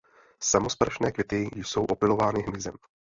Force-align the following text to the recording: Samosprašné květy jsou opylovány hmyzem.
Samosprašné 0.43 1.11
květy 1.11 1.49
jsou 1.55 1.85
opylovány 1.85 2.41
hmyzem. 2.41 2.75